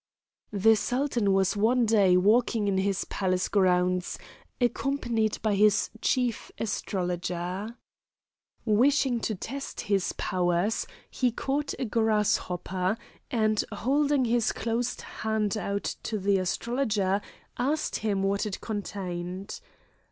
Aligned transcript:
The 0.51 0.73
Sultan 0.75 1.31
was 1.31 1.55
one 1.55 1.85
day 1.85 2.17
walking 2.17 2.67
in 2.67 2.79
his 2.79 3.05
Palace 3.05 3.47
grounds 3.47 4.17
accompanied 4.59 5.39
by 5.43 5.53
his 5.53 5.91
Chief 6.01 6.51
Astrologer; 6.57 7.77
wishing 8.65 9.19
to 9.19 9.35
test 9.35 9.81
his 9.81 10.13
powers 10.13 10.87
he 11.07 11.29
caught 11.31 11.75
a 11.77 11.85
grasshopper, 11.85 12.97
and 13.29 13.63
holding 13.71 14.25
his 14.25 14.51
closed 14.51 15.01
hand 15.01 15.55
out 15.55 15.83
to 16.01 16.17
the 16.17 16.39
astrologer 16.39 17.21
asked 17.59 17.97
him 17.97 18.23
what 18.23 18.47
it 18.47 18.59
contained. 18.59 19.61